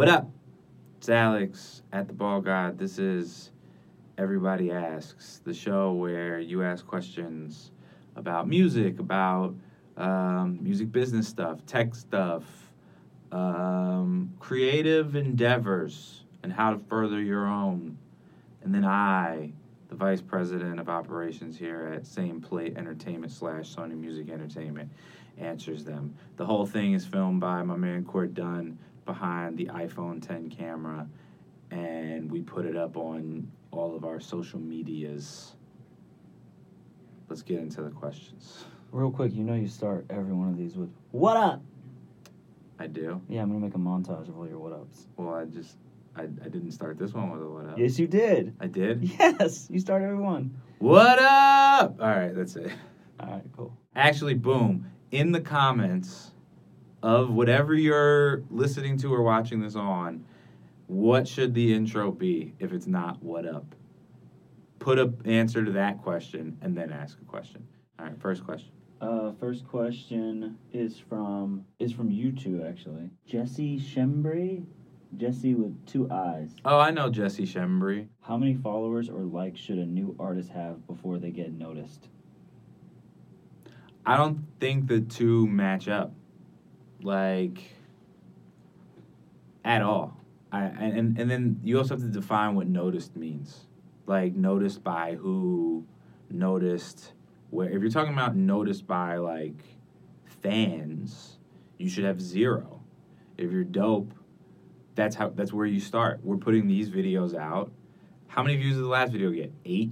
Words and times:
What 0.00 0.08
up? 0.08 0.30
It's 0.96 1.10
Alex 1.10 1.82
at 1.92 2.06
the 2.06 2.14
Ball 2.14 2.40
God. 2.40 2.78
This 2.78 2.98
is 2.98 3.50
Everybody 4.16 4.72
Asks, 4.72 5.42
the 5.44 5.52
show 5.52 5.92
where 5.92 6.40
you 6.40 6.62
ask 6.62 6.86
questions 6.86 7.70
about 8.16 8.48
music, 8.48 8.98
about 8.98 9.54
um, 9.98 10.58
music 10.62 10.90
business 10.90 11.28
stuff, 11.28 11.66
tech 11.66 11.94
stuff, 11.94 12.44
um, 13.30 14.32
creative 14.40 15.16
endeavors, 15.16 16.22
and 16.42 16.50
how 16.50 16.70
to 16.70 16.78
further 16.78 17.20
your 17.20 17.46
own. 17.46 17.98
And 18.64 18.74
then 18.74 18.86
I, 18.86 19.52
the 19.90 19.96
vice 19.96 20.22
president 20.22 20.80
of 20.80 20.88
operations 20.88 21.58
here 21.58 21.92
at 21.94 22.06
Same 22.06 22.40
Plate 22.40 22.78
Entertainment 22.78 23.32
slash 23.32 23.76
Sony 23.76 24.00
Music 24.00 24.30
Entertainment, 24.30 24.90
answers 25.36 25.84
them. 25.84 26.16
The 26.38 26.46
whole 26.46 26.64
thing 26.64 26.94
is 26.94 27.04
filmed 27.04 27.42
by 27.42 27.62
my 27.62 27.76
man 27.76 28.06
Court 28.06 28.32
Dunn 28.32 28.78
behind 29.10 29.58
the 29.58 29.66
iPhone 29.66 30.24
10 30.24 30.50
camera, 30.50 31.04
and 31.72 32.30
we 32.30 32.40
put 32.40 32.64
it 32.64 32.76
up 32.76 32.96
on 32.96 33.50
all 33.72 33.96
of 33.96 34.04
our 34.04 34.20
social 34.20 34.60
medias. 34.60 35.56
Let's 37.28 37.42
get 37.42 37.58
into 37.58 37.82
the 37.82 37.90
questions. 37.90 38.66
Real 38.92 39.10
quick, 39.10 39.34
you 39.34 39.42
know 39.42 39.54
you 39.54 39.66
start 39.66 40.06
every 40.10 40.32
one 40.32 40.48
of 40.48 40.56
these 40.56 40.76
with 40.76 40.90
"What 41.10 41.36
up?" 41.36 41.60
I 42.78 42.86
do. 42.86 43.20
Yeah, 43.28 43.42
I'm 43.42 43.48
gonna 43.48 43.58
make 43.58 43.74
a 43.74 43.78
montage 43.78 44.28
of 44.28 44.38
all 44.38 44.46
your 44.46 44.60
what 44.60 44.72
ups. 44.72 45.08
Well, 45.16 45.34
I 45.34 45.44
just 45.44 45.76
I, 46.14 46.22
I 46.22 46.48
didn't 46.48 46.70
start 46.70 46.96
this 46.96 47.12
one 47.12 47.30
with 47.30 47.42
a 47.42 47.48
what 47.48 47.66
up. 47.66 47.78
Yes, 47.78 47.98
you 47.98 48.06
did. 48.06 48.54
I 48.60 48.68
did. 48.68 49.02
Yes, 49.18 49.66
you 49.70 49.80
start 49.80 50.02
every 50.02 50.18
one. 50.18 50.56
What 50.78 51.18
up? 51.18 51.96
All 52.00 52.08
right, 52.08 52.34
that's 52.34 52.54
it. 52.54 52.70
All 53.18 53.30
right, 53.30 53.44
cool. 53.56 53.76
Actually, 53.96 54.34
boom. 54.34 54.86
In 55.10 55.32
the 55.32 55.40
comments 55.40 56.30
of 57.02 57.30
whatever 57.30 57.74
you're 57.74 58.42
listening 58.50 58.96
to 58.98 59.12
or 59.12 59.22
watching 59.22 59.60
this 59.60 59.76
on, 59.76 60.24
what 60.86 61.26
should 61.26 61.54
the 61.54 61.72
intro 61.72 62.10
be 62.10 62.54
if 62.58 62.72
it's 62.72 62.86
not 62.86 63.22
what 63.22 63.46
up? 63.46 63.74
Put 64.78 64.98
a 64.98 65.12
answer 65.24 65.64
to 65.64 65.72
that 65.72 66.02
question 66.02 66.58
and 66.62 66.76
then 66.76 66.90
ask 66.90 67.18
a 67.20 67.24
question. 67.24 67.66
All 67.98 68.06
right, 68.06 68.20
first 68.20 68.44
question. 68.44 68.70
Uh, 69.00 69.32
first 69.40 69.66
question 69.66 70.58
is 70.72 70.98
from 70.98 71.64
is 71.78 71.92
from 71.92 72.10
YouTube 72.10 72.68
actually. 72.68 73.10
Jesse 73.26 73.78
Shembri, 73.78 74.64
Jesse 75.16 75.54
with 75.54 75.86
two 75.86 76.10
eyes. 76.10 76.54
Oh, 76.64 76.78
I 76.78 76.90
know 76.90 77.08
Jesse 77.08 77.46
Shembri. 77.46 78.08
How 78.20 78.36
many 78.36 78.54
followers 78.54 79.08
or 79.08 79.22
likes 79.22 79.60
should 79.60 79.78
a 79.78 79.86
new 79.86 80.14
artist 80.18 80.50
have 80.50 80.86
before 80.86 81.18
they 81.18 81.30
get 81.30 81.52
noticed? 81.52 82.08
I 84.04 84.16
don't 84.16 84.44
think 84.60 84.86
the 84.86 85.00
two 85.00 85.46
match 85.46 85.88
up, 85.88 86.12
like 87.02 87.62
at 89.64 89.82
all. 89.82 90.16
I 90.52 90.64
and 90.64 91.18
and 91.18 91.30
then 91.30 91.60
you 91.62 91.78
also 91.78 91.94
have 91.94 92.02
to 92.02 92.10
define 92.10 92.54
what 92.54 92.66
noticed 92.66 93.16
means. 93.16 93.66
Like 94.06 94.34
noticed 94.34 94.82
by 94.82 95.14
who, 95.14 95.86
noticed 96.28 97.12
where. 97.50 97.70
If 97.70 97.80
you're 97.80 97.90
talking 97.90 98.12
about 98.12 98.34
noticed 98.34 98.86
by 98.86 99.16
like 99.16 99.62
fans, 100.42 101.38
you 101.78 101.88
should 101.88 102.04
have 102.04 102.20
zero. 102.20 102.82
If 103.38 103.52
you're 103.52 103.64
dope, 103.64 104.12
that's 104.94 105.14
how 105.14 105.28
that's 105.30 105.52
where 105.52 105.66
you 105.66 105.80
start. 105.80 106.20
We're 106.22 106.36
putting 106.36 106.66
these 106.66 106.90
videos 106.90 107.36
out. 107.36 107.70
How 108.28 108.42
many 108.42 108.56
views 108.56 108.74
did 108.74 108.84
the 108.84 108.88
last 108.88 109.12
video 109.12 109.30
get? 109.30 109.52
Eight. 109.64 109.90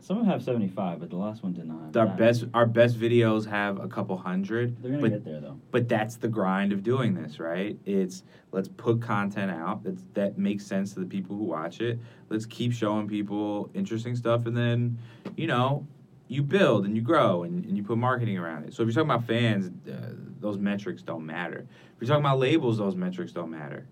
Some 0.00 0.18
of 0.18 0.24
them 0.24 0.32
have 0.32 0.42
75, 0.42 1.00
but 1.00 1.10
the 1.10 1.16
last 1.16 1.42
one 1.42 1.52
did 1.52 1.66
not. 1.66 1.86
have 1.86 1.96
Our 1.96 2.06
that. 2.06 2.16
best 2.16 2.44
our 2.54 2.66
best 2.66 2.98
videos 2.98 3.46
have 3.48 3.80
a 3.80 3.88
couple 3.88 4.16
hundred. 4.16 4.80
They're 4.82 4.92
gonna 4.92 5.02
but 5.02 5.10
get 5.10 5.24
there 5.24 5.40
though. 5.40 5.60
but 5.70 5.88
that's 5.88 6.16
the 6.16 6.28
grind 6.28 6.72
of 6.72 6.82
doing 6.82 7.14
this, 7.14 7.38
right? 7.40 7.76
It's 7.84 8.22
let's 8.52 8.68
put 8.68 9.00
content 9.02 9.50
out 9.50 9.82
that's, 9.84 10.02
that 10.14 10.38
makes 10.38 10.64
sense 10.64 10.94
to 10.94 11.00
the 11.00 11.06
people 11.06 11.36
who 11.36 11.44
watch 11.44 11.80
it. 11.80 11.98
Let's 12.28 12.46
keep 12.46 12.72
showing 12.72 13.08
people 13.08 13.70
interesting 13.74 14.16
stuff, 14.16 14.46
and 14.46 14.56
then, 14.56 14.98
you 15.36 15.46
know, 15.46 15.86
you 16.28 16.42
build 16.42 16.84
and 16.84 16.94
you 16.94 17.02
grow 17.02 17.42
and, 17.44 17.64
and 17.64 17.76
you 17.76 17.82
put 17.82 17.96
marketing 17.98 18.36
around 18.38 18.64
it. 18.64 18.74
So 18.74 18.82
if 18.82 18.86
you're 18.88 18.94
talking 19.04 19.10
about 19.10 19.26
fans, 19.26 19.70
uh, 19.90 20.12
those 20.40 20.58
metrics 20.58 21.02
don't 21.02 21.24
matter. 21.24 21.66
If 21.94 22.00
you're 22.02 22.08
talking 22.08 22.24
about 22.24 22.38
labels, 22.38 22.76
those 22.78 22.94
metrics 22.94 23.32
don't 23.32 23.50
matter. 23.50 23.86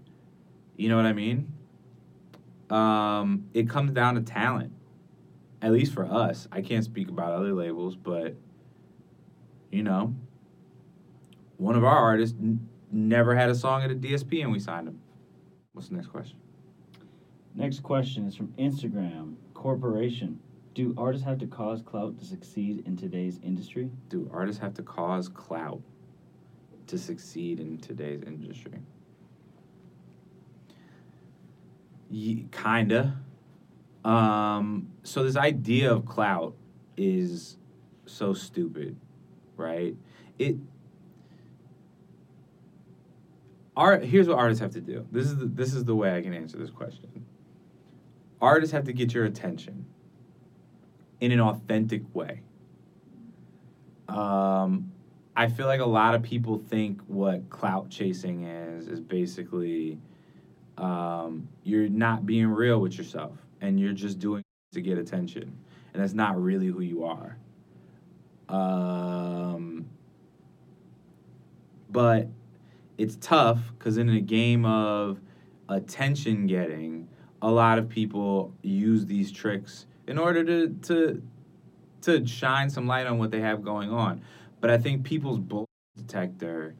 You 0.76 0.91
know 0.91 0.97
what 0.97 1.06
I 1.06 1.14
mean? 1.14 1.50
Um, 2.70 3.47
it 3.54 3.69
comes 3.69 3.92
down 3.92 4.16
to 4.16 4.20
talent. 4.20 4.72
At 5.62 5.72
least 5.72 5.94
for 5.94 6.04
us, 6.04 6.46
I 6.52 6.60
can't 6.60 6.84
speak 6.84 7.08
about 7.08 7.32
other 7.32 7.52
labels, 7.52 7.96
but 7.96 8.34
you 9.72 9.82
know, 9.82 10.14
one 11.56 11.76
of 11.76 11.84
our 11.84 11.96
artists 11.96 12.36
n- 12.40 12.68
never 12.92 13.34
had 13.34 13.48
a 13.48 13.54
song 13.54 13.82
at 13.82 13.90
a 13.90 13.94
DSP 13.94 14.42
and 14.42 14.52
we 14.52 14.60
signed 14.60 14.88
him. 14.88 15.00
What's 15.72 15.88
the 15.88 15.96
next 15.96 16.08
question? 16.08 16.38
Next 17.54 17.82
question 17.82 18.26
is 18.26 18.34
from 18.36 18.48
Instagram 18.58 19.34
Corporation. 19.54 20.38
Do 20.74 20.94
artists 20.98 21.24
have 21.26 21.38
to 21.38 21.46
cause 21.46 21.80
clout 21.80 22.18
to 22.18 22.24
succeed 22.26 22.82
in 22.86 22.96
today's 22.96 23.40
industry? 23.42 23.90
Do 24.10 24.30
artists 24.32 24.60
have 24.60 24.74
to 24.74 24.82
cause 24.82 25.28
clout 25.28 25.80
to 26.86 26.98
succeed 26.98 27.60
in 27.60 27.78
today's 27.78 28.22
industry? 28.22 28.78
Ye- 32.10 32.46
kinda. 32.52 33.18
Um, 34.06 34.92
so 35.02 35.24
this 35.24 35.36
idea 35.36 35.92
of 35.92 36.06
clout 36.06 36.54
is 36.96 37.58
so 38.06 38.34
stupid, 38.34 38.96
right? 39.56 39.96
It 40.38 40.56
art 43.76 44.04
here's 44.04 44.28
what 44.28 44.38
artists 44.38 44.62
have 44.62 44.70
to 44.74 44.80
do. 44.80 45.04
This 45.10 45.26
is 45.26 45.38
the, 45.38 45.46
this 45.46 45.74
is 45.74 45.84
the 45.84 45.96
way 45.96 46.16
I 46.16 46.22
can 46.22 46.32
answer 46.32 46.56
this 46.56 46.70
question. 46.70 47.26
Artists 48.40 48.72
have 48.72 48.84
to 48.84 48.92
get 48.92 49.12
your 49.12 49.24
attention 49.24 49.86
in 51.20 51.32
an 51.32 51.40
authentic 51.40 52.02
way. 52.14 52.42
Um, 54.08 54.92
I 55.34 55.48
feel 55.48 55.66
like 55.66 55.80
a 55.80 55.86
lot 55.86 56.14
of 56.14 56.22
people 56.22 56.58
think 56.58 57.00
what 57.08 57.50
clout 57.50 57.90
chasing 57.90 58.44
is 58.44 58.86
is 58.86 59.00
basically 59.00 59.98
um, 60.78 61.48
you're 61.64 61.88
not 61.88 62.24
being 62.24 62.46
real 62.46 62.80
with 62.80 62.96
yourself 62.96 63.36
and 63.60 63.78
you're 63.80 63.92
just 63.92 64.18
doing 64.18 64.42
to 64.72 64.80
get 64.80 64.98
attention, 64.98 65.56
and 65.92 66.02
that's 66.02 66.12
not 66.12 66.40
really 66.40 66.66
who 66.66 66.80
you 66.80 67.04
are. 67.04 67.36
Um, 68.48 69.86
but 71.90 72.28
it's 72.98 73.16
tough 73.20 73.58
because 73.78 73.98
in 73.98 74.08
a 74.10 74.20
game 74.20 74.64
of 74.64 75.20
attention 75.68 76.46
getting, 76.46 77.08
a 77.42 77.50
lot 77.50 77.78
of 77.78 77.88
people 77.88 78.52
use 78.62 79.06
these 79.06 79.30
tricks 79.32 79.86
in 80.06 80.18
order 80.18 80.44
to 80.44 80.68
to 80.82 81.22
to 82.02 82.26
shine 82.26 82.70
some 82.70 82.86
light 82.86 83.06
on 83.06 83.18
what 83.18 83.30
they 83.30 83.40
have 83.40 83.62
going 83.64 83.90
on. 83.90 84.22
But 84.60 84.70
I 84.70 84.78
think 84.78 85.04
people's 85.04 85.38
bull 85.38 85.66
detector 85.96 86.74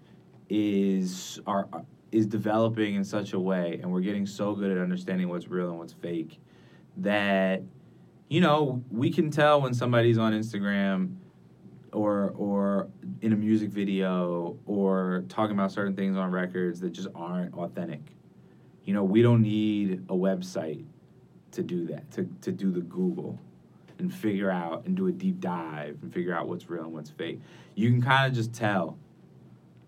is 0.49 1.41
are 1.47 1.69
is 2.13 2.27
developing 2.27 2.95
in 2.95 3.05
such 3.05 3.33
a 3.33 3.41
way, 3.41 3.81
and 3.83 3.93
we're 3.93 4.01
getting 4.01 4.27
so 4.27 4.55
good 4.55 4.71
at 4.71 4.79
understanding 4.79 5.29
what's 5.29 5.49
real 5.49 5.71
and 5.71 5.79
what's 5.79 5.93
fake 5.93 6.39
that 6.99 7.63
you 8.29 8.41
know 8.41 8.83
we 8.91 9.11
can 9.11 9.31
tell 9.31 9.61
when 9.61 9.75
somebody's 9.75 10.19
on 10.19 10.33
Instagram 10.33 11.17
or 11.93 12.31
or 12.37 12.89
in 13.23 13.33
a 13.33 13.37
music 13.37 13.71
video 13.71 14.59
or 14.67 15.25
talking 15.29 15.57
about 15.57 15.73
certain 15.73 15.95
things 15.95 16.17
on 16.17 16.31
records 16.31 16.81
that 16.81 16.91
just 16.91 17.09
aren't 17.15 17.55
authentic. 17.55 18.01
You 18.85 18.95
know, 18.95 19.03
we 19.03 19.23
don't 19.23 19.43
need 19.43 20.05
a 20.09 20.15
website 20.15 20.85
to 21.53 21.63
do 21.63 21.87
that, 21.87 22.11
to, 22.13 22.29
to 22.43 22.53
do 22.53 22.71
the 22.71 22.83
Google 22.83 23.39
and 23.99 24.13
figure 24.13 24.51
out 24.51 24.85
and 24.87 24.97
do 24.97 25.07
a 25.07 25.13
deep 25.13 25.41
dive 25.41 25.99
and 26.03 26.13
figure 26.13 26.35
out 26.35 26.49
what's 26.49 26.69
real 26.69 26.85
and 26.85 26.93
what's 26.93 27.11
fake. 27.11 27.41
You 27.75 27.91
can 27.91 28.03
kind 28.03 28.29
of 28.29 28.35
just 28.35 28.53
tell. 28.53 28.99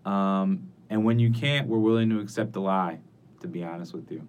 Um, 0.05 0.69
and 0.89 1.05
when 1.05 1.19
you 1.19 1.31
can't, 1.31 1.67
we're 1.67 1.77
willing 1.77 2.09
to 2.09 2.19
accept 2.19 2.53
the 2.53 2.61
lie, 2.61 2.99
to 3.41 3.47
be 3.47 3.63
honest 3.63 3.93
with 3.93 4.11
you. 4.11 4.27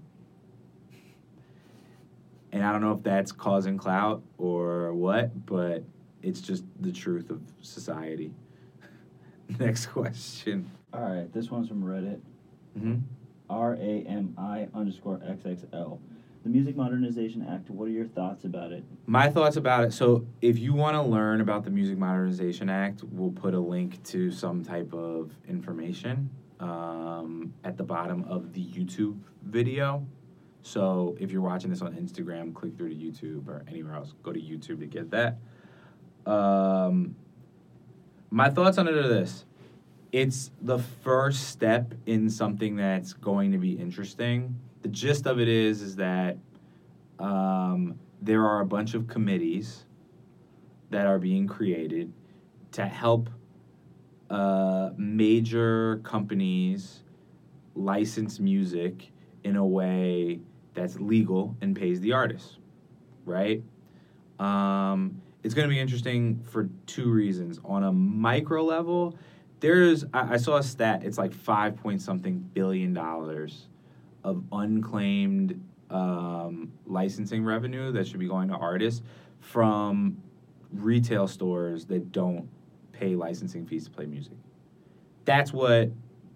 And 2.53 2.65
I 2.65 2.73
don't 2.73 2.81
know 2.81 2.93
if 2.93 3.03
that's 3.03 3.33
causing 3.33 3.79
clout 3.79 4.23
or 4.39 4.93
what, 4.93 5.47
but 5.47 5.85
it's 6.23 6.41
just 6.41 6.65
the 6.81 6.93
truth 6.93 7.31
of 7.31 7.41
society. 7.63 8.33
Next 9.59 9.87
question. 9.87 10.71
All 10.93 11.03
right, 11.03 11.33
this 11.33 11.51
one's 11.51 11.69
from 11.69 11.83
Reddit. 11.83 12.21
hmm 12.79 12.97
R 13.49 13.75
A 13.75 14.05
M 14.07 14.35
I 14.39 14.69
underscore 14.75 15.19
XXL. 15.19 15.99
The 16.43 16.49
Music 16.49 16.75
Modernization 16.75 17.47
Act, 17.51 17.69
what 17.69 17.87
are 17.87 17.91
your 17.91 18.07
thoughts 18.07 18.45
about 18.45 18.73
it? 18.73 18.83
My 19.07 19.29
thoughts 19.29 19.57
about 19.57 19.85
it. 19.85 19.93
So, 19.93 20.25
if 20.41 20.59
you 20.59 20.73
want 20.73 20.95
to 20.95 21.03
learn 21.03 21.43
about 21.43 21.65
the 21.65 21.71
Music 21.71 21.99
Modernization 21.99 22.71
Act, 22.71 23.03
we'll 23.11 23.33
put 23.33 23.53
a 23.53 23.61
link 23.61 24.03
to 24.05 24.31
some 24.31 24.65
type 24.65 24.95
of 24.95 25.33
information 25.49 26.31
um, 26.61 27.53
at 27.65 27.77
the 27.77 27.83
bottom 27.83 28.25
of 28.25 28.55
the 28.55 28.65
YouTube 28.65 29.19
video. 29.43 30.07
So, 30.63 31.17
if 31.19 31.31
you're 31.31 31.41
watching 31.41 31.71
this 31.71 31.83
on 31.83 31.95
Instagram, 31.95 32.55
click 32.55 32.77
through 32.77 32.91
to 32.91 32.95
YouTube 32.95 33.49
or 33.49 33.65
anywhere 33.67 33.95
else. 33.95 34.15
Go 34.23 34.33
to 34.33 34.41
YouTube 34.41 34.81
to 34.81 34.87
get 34.87 35.11
that. 35.11 35.39
Um, 36.27 37.17
my 38.31 38.51
thoughts 38.51 38.79
on 38.79 38.87
it 38.87 38.95
are 38.95 39.09
this 39.09 39.45
it's 40.13 40.51
the 40.61 40.79
first 40.79 41.49
step 41.49 41.95
in 42.07 42.29
something 42.29 42.77
that's 42.77 43.13
going 43.13 43.53
to 43.53 43.59
be 43.59 43.73
interesting. 43.73 44.57
The 44.83 44.89
gist 44.89 45.27
of 45.27 45.39
it 45.41 45.49
is 45.49 45.83
is 45.83 45.97
that 45.97 46.37
um, 47.19 47.99
there 48.21 48.45
are 48.45 48.61
a 48.61 48.67
bunch 48.67 48.95
of 48.95 49.07
committees 49.07 49.85
that 50.91 51.07
are 51.07 51.19
being 51.19 51.47
created 51.47 52.13
to 52.73 52.87
help 52.87 53.31
uh, 54.31 54.91
major 54.97 55.99
companies 55.99 57.03
license 57.75 58.41
music 58.41 59.13
in 59.45 59.57
a 59.57 59.65
way 59.65 60.41
that's 60.75 60.99
legal 60.99 61.57
and 61.61 61.77
pays 61.77 62.01
the 62.01 62.13
artist, 62.13 62.59
right? 63.25 63.63
Um, 64.39 65.21
it's 65.43 65.55
going 65.55 65.69
to 65.69 65.73
be 65.73 65.81
interesting 65.81 66.43
for 66.51 66.69
two 66.87 67.11
reasons. 67.11 67.61
On 67.65 67.85
a 67.85 67.93
micro 67.93 68.63
level, 68.65 69.19
there's 69.61 70.05
I, 70.13 70.35
I 70.35 70.37
saw 70.37 70.57
a 70.57 70.63
stat. 70.63 71.03
It's 71.05 71.19
like 71.19 71.33
five 71.33 71.77
point 71.77 72.03
something 72.03 72.39
billion 72.39 72.93
dollars 72.93 73.69
of 74.25 74.45
unclaimed 74.53 75.61
um, 75.91 76.73
licensing 76.87 77.45
revenue 77.45 77.93
that 77.93 78.07
should 78.07 78.21
be 78.21 78.29
going 78.29 78.49
to 78.49 78.55
artists 78.55 79.03
from 79.41 80.17
retail 80.73 81.27
stores 81.27 81.87
that 81.87 82.13
don't 82.13 82.49
pay 82.93 83.17
licensing 83.17 83.67
fees 83.67 83.85
to 83.85 83.91
play 83.91 84.07
music. 84.07 84.35
That's 85.25 85.53
what 85.53 85.91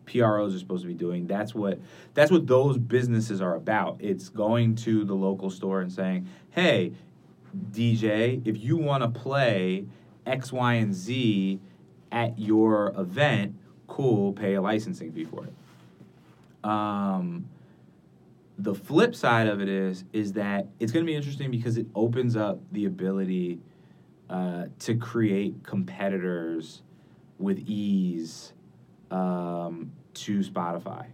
PROs 0.07 0.55
are 0.55 0.59
supposed 0.59 0.83
to 0.83 0.89
be 0.89 0.95
doing. 0.95 1.27
That's 1.27 1.55
what 1.55 1.79
that's 2.15 2.31
what 2.31 2.47
those 2.47 2.79
businesses 2.79 3.41
are 3.41 3.57
about. 3.57 3.97
It's 4.01 4.29
going 4.29 4.77
to 4.77 5.05
the 5.05 5.15
local 5.15 5.51
store 5.51 5.81
and 5.81 5.93
saying, 5.93 6.27
"Hey, 6.51 6.93
DJ, 7.71 8.41
if 8.45 8.63
you 8.63 8.77
want 8.77 9.03
to 9.03 9.21
play 9.21 9.87
X, 10.27 10.53
Y, 10.53 10.75
and 10.75 10.95
Z 10.95 11.61
at 12.13 12.39
your 12.39 12.95
event, 12.97 13.55
cool, 13.87 14.33
pay 14.33 14.55
a 14.55 14.63
licensing 14.63 15.13
fee 15.13 15.25
for 15.25 15.47
it." 15.47 16.69
Um, 16.69 17.47
the 18.59 18.75
flip 18.75 19.15
side 19.15 19.49
of 19.49 19.61
it 19.61 19.69
is 19.69 20.05
is 20.13 20.33
that 20.35 20.69
it's 20.79 20.93
going 20.93 21.05
to 21.05 21.11
be 21.11 21.17
interesting 21.17 21.51
because 21.51 21.77
it 21.77 21.87
opens 21.95 22.37
up 22.37 22.61
the 22.73 22.85
ability 22.85 23.59
uh, 24.31 24.67
to 24.79 24.95
create 24.97 25.63
competitors 25.65 26.83
with 27.39 27.59
ease 27.67 28.53
um, 29.15 29.93
to 30.15 30.41
Spotify, 30.41 31.07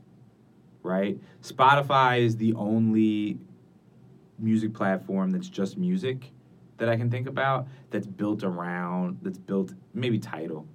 right? 0.82 1.18
Spotify 1.42 2.20
is 2.20 2.36
the 2.36 2.54
only 2.54 3.38
music 4.38 4.72
platform 4.72 5.30
that's 5.30 5.48
just 5.48 5.76
music 5.76 6.30
that 6.78 6.88
I 6.88 6.96
can 6.96 7.10
think 7.10 7.28
about 7.28 7.68
that's 7.90 8.06
built 8.06 8.42
around 8.42 9.18
that's 9.22 9.38
built 9.38 9.74
maybe 9.92 10.18
title. 10.18 10.66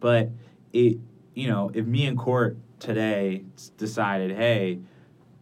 but 0.00 0.30
it 0.72 0.98
you 1.34 1.48
know 1.48 1.70
if 1.74 1.84
me 1.86 2.06
and 2.06 2.18
Court 2.18 2.56
today 2.80 3.44
decided 3.76 4.34
hey 4.34 4.78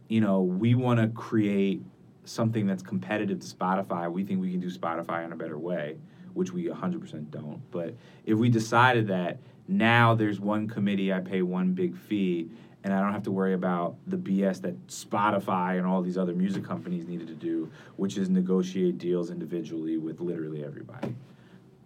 you 0.09 0.21
know 0.21 0.43
we 0.43 0.75
want 0.75 0.99
to 1.01 1.09
create 1.09 1.81
something 2.25 2.67
that's 2.67 2.83
competitive 2.83 3.39
to 3.41 3.47
Spotify 3.47 4.11
we 4.11 4.25
think 4.25 4.41
we 4.41 4.51
can 4.51 4.61
do 4.61 4.71
Spotify 4.71 5.25
in 5.25 5.33
a 5.33 5.37
better 5.37 5.59
way 5.59 5.97
which 6.35 6.53
we 6.53 6.67
100% 6.67 7.31
don't 7.31 7.61
but 7.71 7.95
if 8.27 8.37
we 8.37 8.49
decided 8.49 9.07
that 9.07 9.39
now 9.69 10.15
there's 10.15 10.41
one 10.41 10.69
committee, 10.69 11.13
I 11.13 11.21
pay 11.21 11.43
one 11.43 11.73
big 11.73 11.97
fee, 11.97 12.51
and 12.85 12.93
I 12.93 13.01
don't 13.01 13.13
have 13.13 13.23
to 13.25 13.31
worry 13.31 13.55
about 13.55 13.97
the 14.07 14.17
BS 14.17 14.61
that 14.63 14.87
Spotify 14.89 15.79
and 15.79 15.87
all 15.87 16.03
these 16.03 16.19
other 16.19 16.35
music 16.35 16.65
companies 16.65 17.07
needed 17.07 17.29
to 17.29 17.35
do, 17.35 17.71
which 17.97 18.17
is 18.17 18.29
negotiate 18.29 18.99
deals 18.99 19.31
individually 19.31 19.99
with 19.99 20.21
literally 20.21 20.65
everybody. 20.65 21.15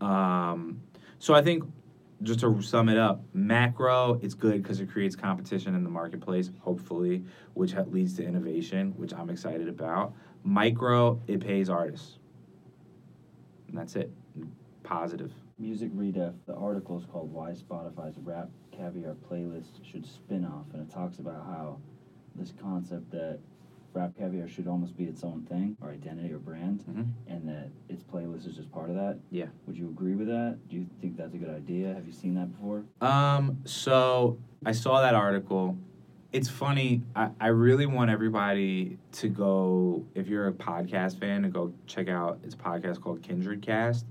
Um, 0.00 0.80
so 1.18 1.34
I 1.34 1.42
think 1.42 1.64
just 2.22 2.40
to 2.40 2.62
sum 2.62 2.88
it 2.88 2.96
up, 2.96 3.22
macro, 3.34 4.18
it's 4.22 4.34
good 4.34 4.62
because 4.62 4.80
it 4.80 4.90
creates 4.90 5.14
competition 5.14 5.74
in 5.74 5.84
the 5.84 5.90
marketplace, 5.90 6.50
hopefully, 6.60 7.22
which 7.54 7.74
leads 7.90 8.14
to 8.14 8.24
innovation, 8.24 8.94
which 8.96 9.12
I'm 9.12 9.28
excited 9.28 9.68
about. 9.68 10.14
Micro, 10.42 11.20
it 11.26 11.40
pays 11.40 11.68
artists. 11.68 12.18
And 13.68 13.76
that's 13.76 13.96
it. 13.96 14.10
Positive. 14.82 15.32
Music 15.58 15.90
Redef, 15.94 16.34
the 16.46 16.54
article 16.54 16.98
is 16.98 17.06
called 17.06 17.32
Why 17.32 17.52
Spotify's 17.52 18.18
Rap 18.18 18.50
Caviar 18.76 19.16
Playlist 19.30 19.82
Should 19.90 20.04
Spin 20.04 20.44
Off, 20.44 20.66
and 20.74 20.82
it 20.82 20.92
talks 20.92 21.18
about 21.18 21.46
how 21.46 21.78
this 22.34 22.52
concept 22.60 23.10
that 23.12 23.38
Rap 23.94 24.12
Caviar 24.18 24.46
should 24.48 24.68
almost 24.68 24.98
be 24.98 25.04
its 25.04 25.24
own 25.24 25.46
thing, 25.48 25.74
or 25.80 25.92
identity 25.92 26.30
or 26.30 26.38
brand, 26.38 26.80
mm-hmm. 26.80 27.04
and 27.26 27.48
that 27.48 27.70
its 27.88 28.02
playlist 28.02 28.46
is 28.46 28.54
just 28.54 28.70
part 28.70 28.90
of 28.90 28.96
that. 28.96 29.18
Yeah. 29.30 29.46
Would 29.66 29.78
you 29.78 29.88
agree 29.88 30.14
with 30.14 30.26
that? 30.26 30.58
Do 30.68 30.76
you 30.76 30.86
think 31.00 31.16
that's 31.16 31.32
a 31.32 31.38
good 31.38 31.48
idea? 31.48 31.94
Have 31.94 32.06
you 32.06 32.12
seen 32.12 32.34
that 32.34 32.52
before? 32.52 32.84
Um, 33.00 33.56
so 33.64 34.36
I 34.66 34.72
saw 34.72 35.00
that 35.00 35.14
article. 35.14 35.78
It's 36.32 36.50
funny. 36.50 37.00
I, 37.14 37.30
I 37.40 37.46
really 37.46 37.86
want 37.86 38.10
everybody 38.10 38.98
to 39.12 39.28
go, 39.30 40.04
if 40.14 40.28
you're 40.28 40.48
a 40.48 40.52
podcast 40.52 41.18
fan, 41.18 41.44
to 41.44 41.48
go 41.48 41.72
check 41.86 42.08
out 42.10 42.40
its 42.44 42.54
podcast 42.54 43.00
called 43.00 43.22
Kindred 43.22 43.62
Cast 43.62 44.04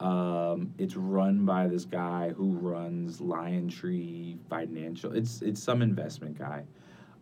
um, 0.00 0.72
it's 0.78 0.96
run 0.96 1.44
by 1.44 1.68
this 1.68 1.84
guy 1.84 2.30
who 2.30 2.52
runs 2.52 3.18
LionTree 3.18 4.38
Financial. 4.48 5.12
It's 5.12 5.42
it's 5.42 5.62
some 5.62 5.82
investment 5.82 6.38
guy, 6.38 6.64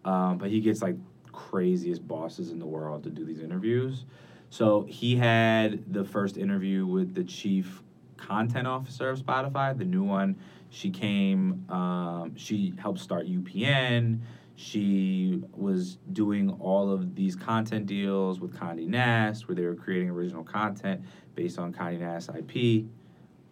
um, 0.05 0.39
but 0.39 0.51
he 0.51 0.61
gets 0.61 0.83
like 0.83 0.97
craziest 1.33 2.07
bosses 2.07 2.51
in 2.51 2.59
the 2.59 2.67
world 2.67 3.05
to 3.05 3.11
do 3.11 3.25
these 3.25 3.41
interviews. 3.41 4.05
So 4.51 4.85
he 4.89 5.17
had 5.17 5.93
the 5.93 6.05
first 6.05 6.37
interview 6.37 6.87
with 6.87 7.15
the 7.15 7.25
chief 7.25 7.83
content 8.17 8.67
officer 8.67 9.11
of 9.11 9.19
Spotify, 9.19 9.77
the 9.77 9.85
new 9.85 10.03
one. 10.03 10.37
She 10.71 10.91
came. 10.91 11.65
Um, 11.71 12.33
she 12.37 12.75
helped 12.79 13.01
start 13.01 13.27
UPN. 13.27 14.21
She 14.57 15.43
was 15.55 15.99
doing 16.13 16.51
all 16.61 16.91
of 16.91 17.15
these 17.15 17.35
content 17.35 17.87
deals 17.87 18.41
with 18.41 18.55
Condé 18.55 18.87
Nast, 18.87 19.49
where 19.49 19.55
they 19.55 19.65
were 19.65 19.75
creating 19.75 20.11
original 20.11 20.45
content 20.45 21.03
based 21.35 21.59
on 21.59 21.73
Condé 21.73 22.01
Nast 22.01 22.31
IP. 22.31 22.85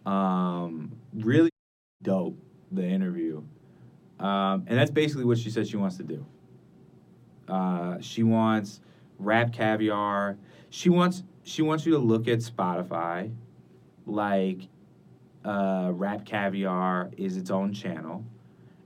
Um, 0.05 0.91
really 1.13 1.51
dope 2.01 2.37
the 2.71 2.83
interview, 2.83 3.43
um, 4.19 4.65
and 4.67 4.79
that's 4.79 4.91
basically 4.91 5.25
what 5.25 5.37
she 5.37 5.49
said 5.49 5.67
she 5.67 5.77
wants 5.77 5.97
to 5.97 6.03
do. 6.03 6.25
Uh, 7.47 7.97
she 7.99 8.23
wants 8.23 8.81
rap 9.19 9.53
caviar. 9.53 10.37
She 10.69 10.89
wants 10.89 11.23
she 11.43 11.61
wants 11.61 11.85
you 11.85 11.91
to 11.93 11.99
look 11.99 12.27
at 12.27 12.39
Spotify 12.39 13.31
like 14.05 14.67
uh, 15.45 15.91
rap 15.93 16.25
caviar 16.25 17.11
is 17.17 17.37
its 17.37 17.51
own 17.51 17.73
channel 17.73 18.23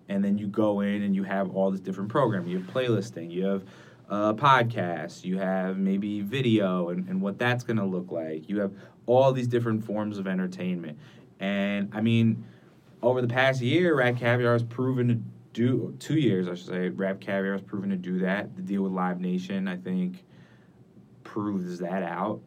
and 0.10 0.24
then 0.24 0.38
you 0.38 0.48
go 0.48 0.82
in 0.82 1.04
and 1.04 1.16
you 1.16 1.24
have 1.24 1.56
all 1.56 1.72
this 1.72 1.80
different 1.80 2.10
programming. 2.10 2.50
You 2.50 2.60
have 2.60 2.68
playlisting, 2.68 3.32
you 3.32 3.46
have 3.46 3.64
uh, 4.10 4.34
podcasts, 4.34 5.24
you 5.24 5.38
have 5.38 5.78
maybe 5.78 6.22
video 6.22 6.90
and, 6.90 7.08
and 7.10 7.22
what 7.22 7.40
that's 7.40 7.64
going 7.64 7.78
to 7.78 7.86
look 7.86 8.12
like. 8.12 8.50
You 8.50 8.60
have 8.60 8.74
all 9.06 9.32
these 9.32 9.48
different 9.48 9.84
forms 9.84 10.18
of 10.18 10.28
entertainment. 10.28 10.98
And 11.40 11.90
I 11.94 12.02
mean, 12.02 12.46
over 13.02 13.22
the 13.22 13.28
past 13.28 13.62
year, 13.62 13.96
Rap 13.96 14.18
Caviar 14.18 14.54
has 14.54 14.64
proven 14.64 15.08
to 15.08 15.20
do, 15.54 15.96
two 16.00 16.20
years, 16.20 16.48
I 16.48 16.56
should 16.56 16.68
say, 16.68 16.90
Rap 16.90 17.22
Caviar 17.22 17.54
has 17.54 17.62
proven 17.62 17.90
to 17.90 17.96
do 17.96 18.20
that. 18.20 18.56
The 18.56 18.62
deal 18.62 18.84
with 18.84 18.92
Live 18.92 19.22
Nation, 19.22 19.68
I 19.68 19.78
think, 19.78 20.24
proves 21.24 21.80
that 21.80 22.04
out. 22.04 22.42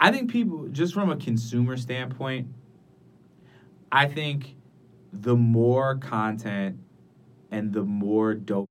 I 0.00 0.10
think 0.10 0.30
people, 0.30 0.68
just 0.68 0.94
from 0.94 1.10
a 1.10 1.16
consumer 1.16 1.76
standpoint, 1.76 2.48
I 3.92 4.06
think 4.06 4.56
the 5.12 5.36
more 5.36 5.96
content 5.96 6.78
and 7.50 7.72
the 7.72 7.82
more 7.82 8.34
dope 8.34 8.69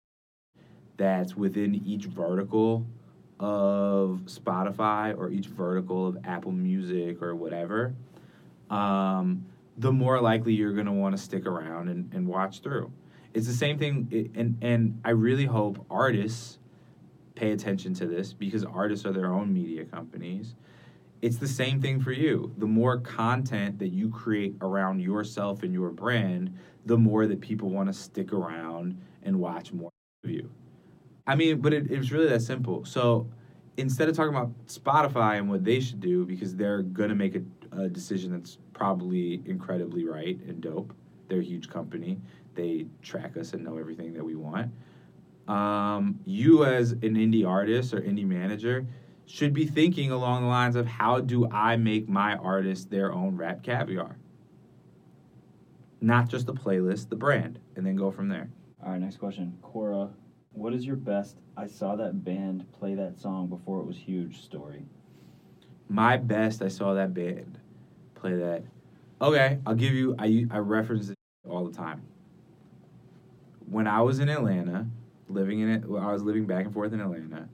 that's 1.00 1.36
within 1.36 1.82
each 1.86 2.06
vertical 2.06 2.86
of 3.40 4.22
Spotify 4.26 5.18
or 5.18 5.32
each 5.32 5.48
vertical 5.48 6.08
of 6.08 6.18
Apple 6.26 6.52
Music 6.52 7.22
or 7.22 7.36
whatever, 7.36 7.96
um, 8.70 9.44
the 9.78 9.92
more 9.92 10.22
likely 10.22 10.54
you're 10.54 10.74
going 10.74 10.86
to 10.86 10.92
want 10.92 11.16
to 11.16 11.22
stick 11.22 11.48
around 11.48 11.88
and, 11.88 12.14
and 12.14 12.28
watch 12.28 12.60
through. 12.60 12.92
It's 13.34 13.48
the 13.48 13.54
same 13.54 13.80
thing, 13.80 14.32
and, 14.36 14.58
and 14.62 15.00
I 15.04 15.12
really 15.12 15.46
hope 15.46 15.84
artists 15.90 16.60
pay 17.34 17.52
attention 17.52 17.94
to 17.96 18.06
this 18.06 18.34
because 18.34 18.66
artists 18.66 19.06
are 19.06 19.14
their 19.14 19.34
own 19.34 19.52
media 19.52 19.86
companies 19.86 20.56
it's 21.22 21.38
the 21.38 21.48
same 21.48 21.82
thing 21.82 22.00
for 22.00 22.12
you. 22.12 22.54
The 22.58 22.66
more 22.66 22.98
content 23.00 23.80
that 23.80 23.90
you 23.90 24.10
create 24.10 24.56
around 24.62 25.02
yourself 25.02 25.64
and 25.64 25.74
your 25.74 25.90
brand, 25.90 26.54
the 26.86 26.98
more 26.98 27.28
that 27.28 27.42
people 27.42 27.70
want 27.70 27.88
to 27.90 27.94
stick 27.94 28.32
around 28.32 29.00
and 29.24 29.40
watch 29.40 29.74
more 29.74 29.92
of 30.24 30.30
you. 30.30 30.50
I 31.30 31.36
mean, 31.36 31.62
but 31.62 31.74
it, 31.74 31.92
it's 31.92 32.12
really 32.12 32.28
that 32.30 32.42
simple. 32.42 32.86
So 32.86 33.30
instead 33.78 34.10
of 34.10 34.16
talking 34.16 34.36
about 34.36 34.52
Spotify 34.68 35.38
and 35.38 35.50
what 35.50 35.64
they 35.64 35.80
should 35.80 36.00
do, 36.00 36.26
because 36.26 36.56
they're 36.56 36.82
going 36.82 37.10
to 37.10 37.16
make 37.16 37.36
a, 37.36 37.44
a 37.84 37.90
decision 37.90 38.32
that's 38.32 38.58
probably 38.74 39.42
incredibly 39.46 40.06
right 40.06 40.40
and 40.48 40.62
dope, 40.62 40.94
they're 41.28 41.40
a 41.40 41.44
huge 41.44 41.70
company. 41.70 42.20
They 42.56 42.88
track 43.02 43.38
us 43.38 43.54
and 43.54 43.64
know 43.64 43.78
everything 43.78 44.14
that 44.14 44.24
we 44.24 44.36
want. 44.36 44.72
Um, 45.48 46.20
you, 46.26 46.66
as 46.66 46.92
an 46.92 47.16
indie 47.16 47.48
artist 47.48 47.94
or 47.94 48.02
indie 48.02 48.26
manager, 48.26 48.86
should 49.26 49.54
be 49.54 49.66
thinking 49.66 50.12
along 50.12 50.42
the 50.42 50.48
lines 50.48 50.76
of 50.76 50.88
how 50.88 51.20
do 51.20 51.48
I 51.52 51.76
make 51.76 52.10
my 52.10 52.36
artist 52.36 52.90
their 52.90 53.14
own 53.14 53.38
rap 53.38 53.64
caviar? 53.64 54.18
not 56.02 56.30
just 56.30 56.46
the 56.46 56.54
playlist, 56.54 57.10
the 57.10 57.16
brand, 57.16 57.60
and 57.76 57.86
then 57.86 57.96
go 57.96 58.12
from 58.12 58.30
there. 58.30 58.50
All 58.84 58.92
right, 58.92 59.02
next 59.02 59.18
question. 59.18 59.58
Quora, 59.62 60.10
what 60.52 60.74
is 60.74 60.86
your 60.86 60.96
best 60.96 61.38
I 61.56 61.68
saw 61.68 61.96
that 61.96 62.24
band 62.24 62.66
play 62.72 62.96
that 62.96 63.20
song 63.20 63.48
before 63.48 63.80
it 63.80 63.86
was 63.86 63.98
huge 63.98 64.42
story? 64.42 64.86
My 65.88 66.18
best, 66.18 66.62
I 66.62 66.68
saw 66.68 66.94
that 66.94 67.14
band 67.14 67.60
play 68.16 68.36
that. 68.36 68.64
Okay, 69.22 69.60
I'll 69.66 69.76
give 69.76 69.94
you. 69.94 70.16
I 70.18 70.46
I 70.52 70.58
reference 70.60 71.10
it 71.10 71.18
all 71.48 71.66
the 71.66 71.76
time. 71.76 72.02
When 73.70 73.88
I 73.88 74.02
was 74.02 74.20
in 74.20 74.30
Atlanta, 74.30 74.88
living 75.28 75.60
in 75.60 75.70
it, 75.70 75.84
I 75.84 76.12
was 76.12 76.24
living 76.24 76.46
back 76.46 76.66
and 76.66 76.74
forth 76.74 76.94
in 76.94 77.02
Atlanta. 77.02 77.48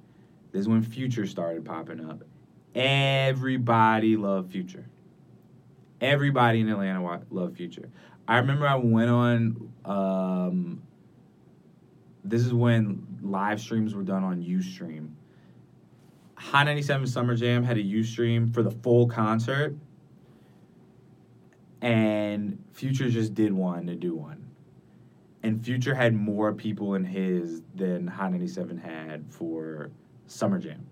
This 0.51 0.61
is 0.61 0.67
when 0.67 0.83
Future 0.83 1.25
started 1.25 1.65
popping 1.65 2.03
up. 2.09 2.23
Everybody 2.75 4.15
loved 4.15 4.51
Future. 4.51 4.85
Everybody 6.01 6.59
in 6.61 6.69
Atlanta 6.69 7.21
loved 7.29 7.57
Future. 7.57 7.89
I 8.27 8.37
remember 8.37 8.67
I 8.67 8.75
went 8.75 9.09
on. 9.09 9.71
Um, 9.85 10.81
this 12.25 12.41
is 12.41 12.53
when 12.53 13.05
live 13.21 13.59
streams 13.59 13.93
were 13.93 14.03
done 14.03 14.23
on 14.23 14.41
UStream. 14.43 15.09
Hot 16.35 16.65
97 16.65 17.07
Summer 17.07 17.35
Jam 17.35 17.63
had 17.63 17.77
a 17.77 17.83
Ustream 17.83 18.53
for 18.53 18.61
the 18.61 18.71
full 18.71 19.07
concert, 19.07 19.75
and 21.81 22.61
Future 22.73 23.09
just 23.09 23.33
did 23.33 23.53
one 23.53 23.87
to 23.87 23.95
do 23.95 24.15
one. 24.15 24.45
And 25.43 25.63
Future 25.63 25.93
had 25.93 26.13
more 26.13 26.53
people 26.53 26.95
in 26.95 27.05
his 27.05 27.61
than 27.75 28.07
Hot 28.07 28.31
97 28.31 28.77
had 28.77 29.25
for 29.29 29.91
Summer 30.27 30.59
Jam. 30.59 30.85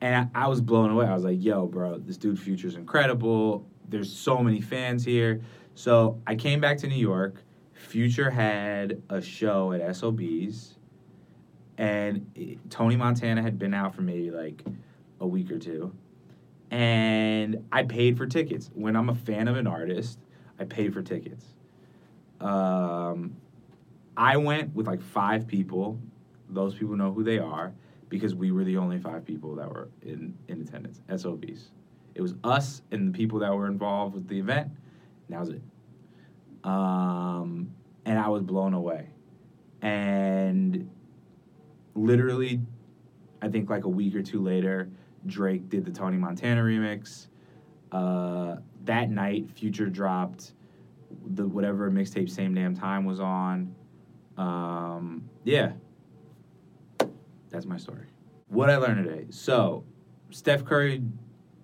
And 0.00 0.28
I, 0.34 0.44
I 0.44 0.48
was 0.48 0.60
blown 0.60 0.90
away. 0.90 1.06
I 1.06 1.14
was 1.14 1.24
like, 1.24 1.42
yo, 1.42 1.66
bro, 1.66 1.98
this 1.98 2.16
dude 2.16 2.38
Future's 2.38 2.74
incredible. 2.74 3.66
There's 3.88 4.12
so 4.12 4.38
many 4.38 4.60
fans 4.60 5.04
here. 5.04 5.40
So 5.74 6.20
I 6.26 6.34
came 6.34 6.60
back 6.60 6.78
to 6.78 6.86
New 6.88 6.96
York. 6.96 7.42
Future 7.80 8.30
had 8.30 9.02
a 9.08 9.20
show 9.20 9.72
at 9.72 9.80
SOB's, 9.96 10.76
and 11.78 12.30
it- 12.34 12.70
Tony 12.70 12.96
Montana 12.96 13.42
had 13.42 13.58
been 13.58 13.74
out 13.74 13.94
for 13.94 14.02
maybe 14.02 14.30
like 14.30 14.64
a 15.20 15.26
week 15.26 15.50
or 15.50 15.58
two. 15.58 15.92
And 16.70 17.64
I 17.72 17.82
paid 17.82 18.16
for 18.16 18.26
tickets. 18.26 18.70
When 18.74 18.94
I'm 18.96 19.08
a 19.08 19.14
fan 19.14 19.48
of 19.48 19.56
an 19.56 19.66
artist, 19.66 20.20
I 20.58 20.64
pay 20.64 20.88
for 20.88 21.02
tickets. 21.02 21.46
Um, 22.40 23.36
I 24.16 24.36
went 24.36 24.74
with 24.74 24.86
like 24.86 25.02
five 25.02 25.46
people. 25.48 25.98
Those 26.48 26.74
people 26.74 26.96
know 26.96 27.12
who 27.12 27.24
they 27.24 27.38
are 27.38 27.72
because 28.08 28.34
we 28.34 28.52
were 28.52 28.64
the 28.64 28.76
only 28.76 28.98
five 28.98 29.24
people 29.24 29.56
that 29.56 29.68
were 29.68 29.88
in, 30.02 30.36
in 30.48 30.60
attendance, 30.60 31.00
SOBs. 31.16 31.70
It 32.14 32.20
was 32.22 32.34
us 32.44 32.82
and 32.90 33.12
the 33.12 33.16
people 33.16 33.38
that 33.40 33.52
were 33.52 33.66
involved 33.66 34.14
with 34.14 34.28
the 34.28 34.38
event. 34.38 34.68
And 35.26 35.36
that 35.36 35.40
was 35.40 35.50
it. 35.50 35.62
Um, 36.64 37.72
and 38.04 38.18
I 38.18 38.28
was 38.28 38.42
blown 38.42 38.74
away. 38.74 39.08
And 39.82 40.90
literally, 41.94 42.60
I 43.42 43.48
think 43.48 43.70
like 43.70 43.84
a 43.84 43.88
week 43.88 44.14
or 44.14 44.22
two 44.22 44.42
later, 44.42 44.90
Drake 45.26 45.68
did 45.68 45.84
the 45.84 45.90
Tony 45.90 46.16
Montana 46.16 46.62
remix. 46.62 47.28
Uh, 47.92 48.56
that 48.84 49.10
night, 49.10 49.50
Future 49.50 49.86
dropped 49.86 50.52
the 51.34 51.46
whatever 51.46 51.90
mixtape 51.90 52.30
Same 52.30 52.54
Damn 52.54 52.74
Time 52.74 53.04
was 53.04 53.20
on. 53.20 53.74
Um, 54.36 55.28
yeah, 55.44 55.72
that's 57.50 57.66
my 57.66 57.76
story. 57.76 58.06
What 58.48 58.70
I 58.70 58.76
learned 58.76 59.04
today. 59.04 59.26
So, 59.30 59.84
Steph 60.30 60.64
Curry 60.64 61.02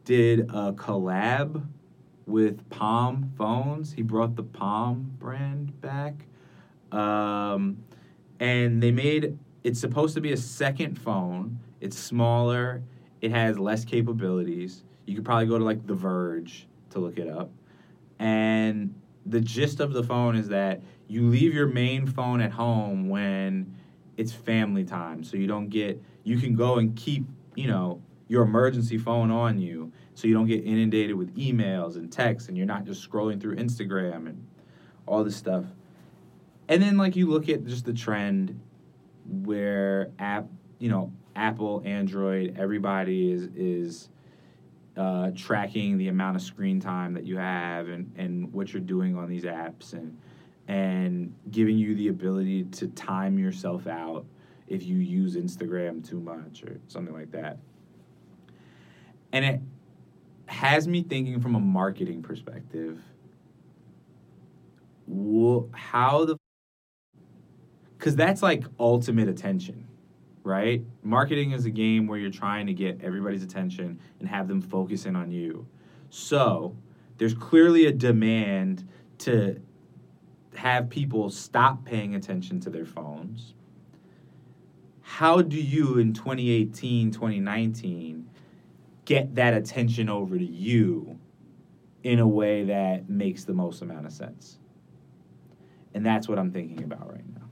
did 0.04 0.40
a 0.50 0.72
collab 0.72 1.66
with 2.26 2.68
Palm 2.70 3.32
phones. 3.38 3.92
He 3.92 4.02
brought 4.02 4.36
the 4.36 4.42
Palm 4.42 5.12
brand 5.18 5.80
back. 5.80 6.14
Um, 6.92 7.78
and 8.40 8.82
they 8.82 8.90
made 8.90 9.38
it's 9.64 9.80
supposed 9.80 10.14
to 10.14 10.20
be 10.20 10.32
a 10.32 10.36
second 10.36 10.96
phone. 10.96 11.58
It's 11.80 11.98
smaller, 11.98 12.82
it 13.20 13.32
has 13.32 13.58
less 13.58 13.84
capabilities. 13.84 14.84
You 15.06 15.16
could 15.16 15.24
probably 15.24 15.46
go 15.46 15.58
to 15.58 15.64
like 15.64 15.86
The 15.86 15.94
Verge 15.94 16.68
to 16.90 17.00
look 17.00 17.18
it 17.18 17.28
up. 17.28 17.50
And 18.18 18.94
the 19.24 19.40
gist 19.40 19.80
of 19.80 19.92
the 19.92 20.04
phone 20.04 20.36
is 20.36 20.48
that 20.48 20.82
you 21.08 21.22
leave 21.28 21.52
your 21.52 21.66
main 21.66 22.06
phone 22.06 22.40
at 22.40 22.52
home 22.52 23.08
when 23.08 23.74
it's 24.16 24.32
family 24.32 24.84
time. 24.84 25.24
So 25.24 25.36
you 25.36 25.46
don't 25.46 25.68
get, 25.68 26.00
you 26.22 26.38
can 26.38 26.54
go 26.54 26.76
and 26.76 26.94
keep, 26.96 27.24
you 27.56 27.66
know, 27.66 28.00
your 28.28 28.44
emergency 28.44 28.98
phone 28.98 29.30
on 29.30 29.58
you 29.58 29.92
so 30.16 30.26
you 30.26 30.32
don't 30.32 30.46
get 30.46 30.64
inundated 30.64 31.14
with 31.14 31.36
emails 31.36 31.96
and 31.96 32.10
texts 32.10 32.48
and 32.48 32.56
you're 32.56 32.66
not 32.66 32.84
just 32.84 33.08
scrolling 33.08 33.38
through 33.38 33.54
Instagram 33.56 34.26
and 34.26 34.46
all 35.04 35.22
this 35.22 35.36
stuff. 35.36 35.66
And 36.68 36.82
then, 36.82 36.96
like, 36.96 37.16
you 37.16 37.28
look 37.28 37.50
at 37.50 37.66
just 37.66 37.84
the 37.84 37.92
trend 37.92 38.58
where 39.28 40.10
app, 40.18 40.46
you 40.78 40.88
know, 40.88 41.12
Apple, 41.36 41.82
Android, 41.84 42.56
everybody 42.58 43.30
is, 43.30 43.50
is, 43.54 44.08
uh, 44.96 45.32
tracking 45.36 45.98
the 45.98 46.08
amount 46.08 46.34
of 46.34 46.40
screen 46.40 46.80
time 46.80 47.12
that 47.12 47.24
you 47.24 47.36
have 47.36 47.88
and, 47.88 48.10
and 48.16 48.50
what 48.54 48.72
you're 48.72 48.80
doing 48.80 49.18
on 49.18 49.28
these 49.28 49.44
apps 49.44 49.92
and 49.92 50.16
and 50.68 51.32
giving 51.50 51.78
you 51.78 51.94
the 51.94 52.08
ability 52.08 52.64
to 52.64 52.88
time 52.88 53.38
yourself 53.38 53.86
out 53.86 54.24
if 54.66 54.82
you 54.82 54.96
use 54.96 55.36
Instagram 55.36 56.04
too 56.04 56.18
much 56.18 56.64
or 56.64 56.80
something 56.88 57.14
like 57.14 57.30
that. 57.30 57.58
And 59.32 59.44
it 59.44 59.60
has 60.46 60.86
me 60.88 61.02
thinking 61.02 61.40
from 61.40 61.54
a 61.54 61.60
marketing 61.60 62.22
perspective. 62.22 63.00
wha- 65.06 65.66
How 65.72 66.24
the 66.24 66.36
because 67.98 68.14
that's 68.16 68.42
like 68.42 68.64
ultimate 68.78 69.28
attention, 69.28 69.86
right? 70.44 70.84
Marketing 71.02 71.52
is 71.52 71.64
a 71.64 71.70
game 71.70 72.06
where 72.06 72.18
you're 72.18 72.30
trying 72.30 72.66
to 72.66 72.74
get 72.74 73.00
everybody's 73.02 73.42
attention 73.42 73.98
and 74.20 74.28
have 74.28 74.48
them 74.48 74.60
focus 74.60 75.06
in 75.06 75.16
on 75.16 75.30
you. 75.30 75.66
So 76.10 76.76
there's 77.18 77.34
clearly 77.34 77.86
a 77.86 77.92
demand 77.92 78.86
to 79.18 79.60
have 80.56 80.88
people 80.90 81.30
stop 81.30 81.84
paying 81.84 82.14
attention 82.14 82.60
to 82.60 82.70
their 82.70 82.84
phones. 82.86 83.54
How 85.02 85.40
do 85.40 85.56
you 85.56 85.98
in 85.98 86.12
2018, 86.12 87.10
2019 87.12 88.28
get 89.06 89.36
that 89.36 89.54
attention 89.54 90.10
over 90.10 90.36
to 90.36 90.44
you 90.44 91.18
in 92.02 92.18
a 92.18 92.28
way 92.28 92.64
that 92.64 93.08
makes 93.08 93.44
the 93.44 93.54
most 93.54 93.80
amount 93.80 94.04
of 94.04 94.12
sense? 94.12 94.58
And 95.94 96.04
that's 96.04 96.28
what 96.28 96.38
I'm 96.38 96.52
thinking 96.52 96.84
about 96.84 97.10
right 97.10 97.24
now. 97.34 97.48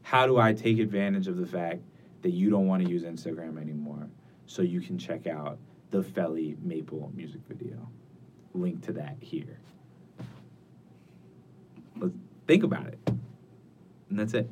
How 0.00 0.26
do 0.26 0.38
I 0.38 0.54
take 0.54 0.78
advantage 0.78 1.28
of 1.28 1.36
the 1.36 1.46
fact 1.46 1.82
that 2.22 2.30
you 2.30 2.48
don't 2.48 2.66
want 2.66 2.82
to 2.82 2.90
use 2.90 3.02
Instagram 3.02 3.60
anymore 3.60 4.08
so 4.46 4.62
you 4.62 4.80
can 4.80 4.96
check 4.96 5.26
out 5.26 5.58
the 5.90 6.02
Felly 6.02 6.56
Maple 6.62 7.12
music 7.14 7.42
video? 7.46 7.90
Link 8.54 8.82
to 8.86 8.92
that 8.92 9.16
here. 9.20 9.58
Let's 11.96 12.14
think 12.46 12.62
about 12.62 12.86
it. 12.86 12.98
And 14.08 14.18
that's 14.18 14.34
it. 14.34 14.48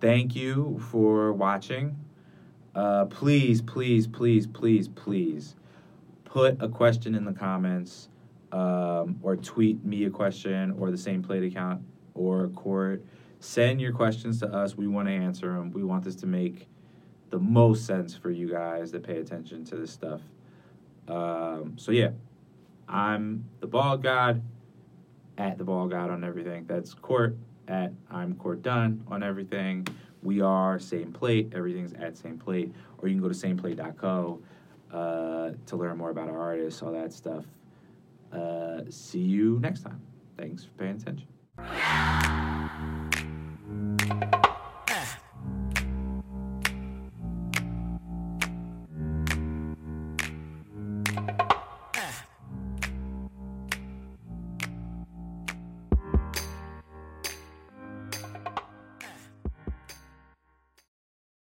Thank 0.00 0.34
you 0.34 0.80
for 0.90 1.32
watching. 1.32 2.03
Uh, 2.74 3.04
please, 3.06 3.62
please, 3.62 4.06
please, 4.06 4.46
please, 4.46 4.88
please 4.88 5.54
put 6.24 6.60
a 6.60 6.68
question 6.68 7.14
in 7.14 7.24
the 7.24 7.32
comments 7.32 8.08
um, 8.52 9.18
or 9.22 9.36
tweet 9.36 9.84
me 9.84 10.04
a 10.04 10.10
question 10.10 10.74
or 10.78 10.90
the 10.90 10.98
same 10.98 11.22
plate 11.22 11.44
account 11.44 11.82
or 12.14 12.48
court. 12.48 13.04
Send 13.38 13.80
your 13.80 13.92
questions 13.92 14.40
to 14.40 14.48
us. 14.48 14.76
We 14.76 14.86
want 14.88 15.08
to 15.08 15.14
answer 15.14 15.52
them. 15.52 15.70
We 15.70 15.84
want 15.84 16.04
this 16.04 16.16
to 16.16 16.26
make 16.26 16.68
the 17.30 17.38
most 17.38 17.86
sense 17.86 18.16
for 18.16 18.30
you 18.30 18.48
guys 18.48 18.90
that 18.92 19.02
pay 19.02 19.18
attention 19.18 19.64
to 19.66 19.76
this 19.76 19.90
stuff. 19.90 20.20
Um, 21.08 21.74
so, 21.76 21.92
yeah, 21.92 22.10
I'm 22.88 23.44
the 23.60 23.66
ball 23.66 23.96
god 23.96 24.42
at 25.38 25.58
the 25.58 25.64
ball 25.64 25.86
god 25.86 26.10
on 26.10 26.24
everything. 26.24 26.64
That's 26.66 26.94
court 26.94 27.36
at 27.68 27.92
I'm 28.10 28.34
court 28.34 28.62
done 28.62 29.04
on 29.08 29.22
everything. 29.22 29.86
We 30.24 30.40
are 30.40 30.78
same 30.80 31.12
plate. 31.12 31.52
Everything's 31.54 31.92
at 31.92 32.16
same 32.16 32.38
plate. 32.38 32.72
Or 32.98 33.08
you 33.08 33.14
can 33.14 33.22
go 33.22 33.28
to 33.28 33.34
sameplate.co 33.34 34.42
uh, 34.92 35.50
to 35.66 35.76
learn 35.76 35.98
more 35.98 36.10
about 36.10 36.28
our 36.28 36.40
artists, 36.40 36.82
all 36.82 36.92
that 36.92 37.12
stuff. 37.12 37.44
Uh, 38.32 38.80
see 38.88 39.20
you 39.20 39.60
next 39.60 39.82
time. 39.82 40.00
Thanks 40.36 40.64
for 40.64 40.70
paying 40.72 40.96
attention. 40.96 41.28